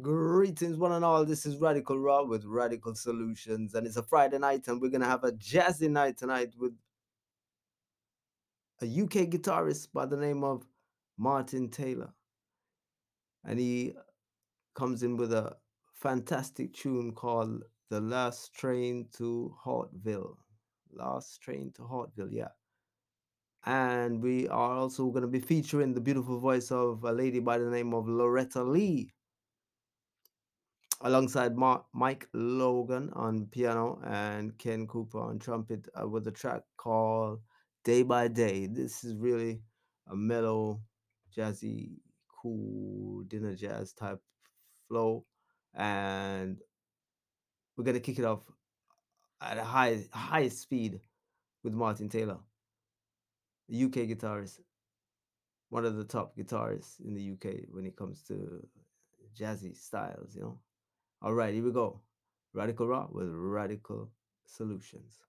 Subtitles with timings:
[0.00, 1.22] Greetings, one and all.
[1.26, 5.04] This is Radical Raw with Radical Solutions, and it's a Friday night, and we're gonna
[5.04, 6.72] have a jazzy night tonight with
[8.80, 10.66] a UK guitarist by the name of
[11.18, 12.14] Martin Taylor,
[13.44, 13.92] and he
[14.74, 15.58] comes in with a
[15.92, 20.38] fantastic tune called "The Last Train to Hartville."
[20.90, 22.52] Last Train to Hartville, yeah.
[23.66, 27.58] And we are also going to be featuring the beautiful voice of a lady by
[27.58, 29.12] the name of Loretta Lee
[31.02, 37.40] alongside Mike Logan on piano and Ken Cooper on trumpet uh, with a track called
[37.84, 38.66] Day by Day.
[38.66, 39.62] This is really
[40.10, 40.80] a mellow,
[41.36, 41.96] jazzy,
[42.40, 44.20] cool dinner jazz type
[44.88, 45.24] flow.
[45.74, 46.58] And
[47.76, 48.40] we're going to kick it off
[49.40, 51.00] at a high, high speed
[51.64, 52.38] with Martin Taylor,
[53.72, 54.60] UK guitarist,
[55.70, 58.64] one of the top guitarists in the UK when it comes to
[59.36, 60.58] jazzy styles, you know.
[61.24, 62.00] All right, here we go.
[62.52, 64.10] Radical Raw with Radical
[64.44, 65.22] Solutions.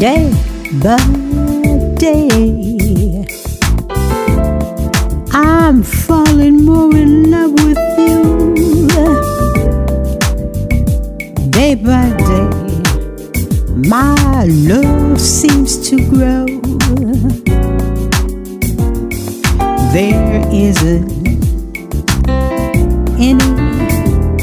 [0.00, 0.32] Day
[0.82, 0.96] by
[1.98, 3.26] day.
[5.30, 8.88] I'm falling more in love with you
[11.50, 12.48] day by day.
[13.76, 16.46] My love seems to grow.
[19.92, 21.12] There isn't
[23.20, 23.50] any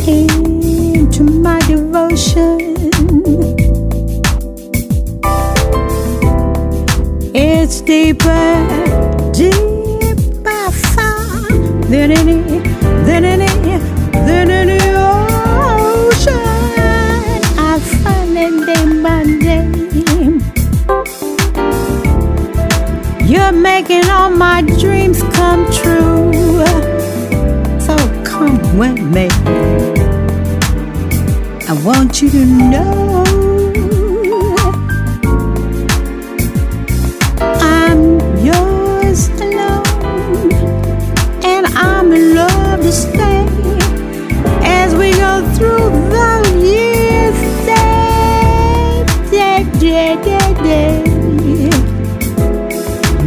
[0.07, 2.66] end to my devotion.
[8.07, 11.49] Deeper, deeper far
[11.91, 12.37] than any,
[13.03, 13.47] than any,
[14.25, 16.31] than any ocean.
[17.59, 19.65] I find it day by day.
[23.25, 26.63] You're making all my dreams come true.
[27.81, 29.27] So come with me.
[31.67, 33.56] I want you to know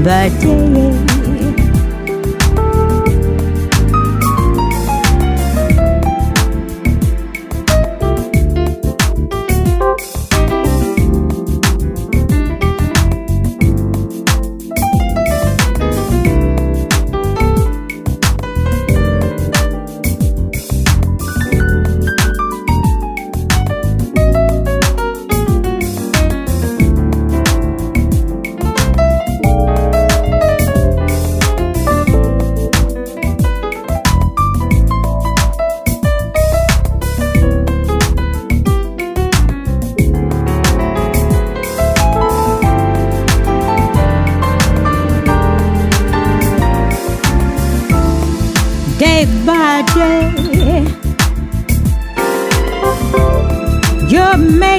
[0.03, 1.20] by day.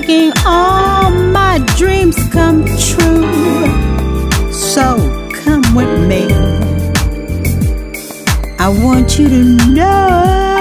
[0.01, 4.51] Making all my dreams come true.
[4.51, 4.95] So
[5.43, 6.25] come with me.
[8.57, 10.60] I want you to know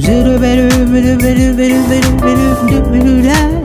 [0.00, 3.63] Zero better, better, better, better, better, better, better, better, Stop.